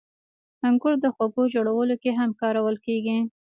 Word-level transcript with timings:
•انګور 0.67 0.95
د 1.01 1.05
خوږو 1.15 1.43
جوړولو 1.53 1.95
کې 2.01 2.11
هم 2.19 2.29
کارول 2.41 2.75
کېږي. 2.85 3.17